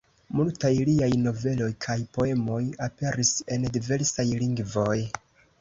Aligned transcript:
Multaj 0.37 0.71
liaj 0.89 1.09
noveloj 1.25 1.67
kaj 1.85 1.97
poemoj 2.19 2.63
aperis 2.87 3.35
en 3.57 3.71
diversaj 3.77 4.29
lingvoj. 4.43 4.99